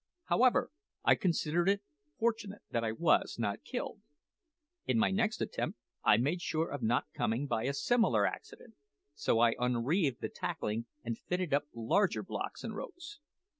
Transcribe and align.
However, 0.25 0.71
I 1.03 1.13
considered 1.13 1.69
it 1.69 1.83
fortunate 2.17 2.63
that 2.71 2.83
I 2.83 2.91
was 2.91 3.35
not 3.37 3.63
killed. 3.63 4.01
In 4.87 4.97
my 4.97 5.11
next 5.11 5.41
attempt 5.43 5.77
I 6.03 6.17
made 6.17 6.41
sure 6.41 6.71
of 6.71 6.81
not 6.81 7.05
coming 7.13 7.45
by 7.45 7.65
a 7.65 7.73
similar 7.73 8.25
accident, 8.25 8.73
so 9.13 9.37
I 9.39 9.53
unreeved 9.59 10.19
the 10.19 10.29
tackling 10.29 10.87
and 11.03 11.19
fitted 11.19 11.53
up 11.53 11.67
larger 11.71 12.23
blocks 12.23 12.63
and 12.63 12.75
ropes. 12.75 13.19